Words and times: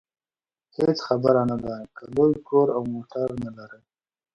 هېڅ 0.77 0.97
خبره 1.07 1.41
نه 1.51 1.57
ده 1.63 1.75
که 1.95 2.03
لوی 2.15 2.33
کور 2.47 2.67
او 2.75 2.81
موټر 2.93 3.27
نلرئ. 3.43 3.83